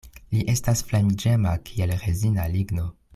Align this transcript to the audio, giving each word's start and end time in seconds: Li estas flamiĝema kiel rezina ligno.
Li 0.35 0.39
estas 0.53 0.81
flamiĝema 0.91 1.53
kiel 1.71 1.95
rezina 2.07 2.47
ligno. 2.59 2.89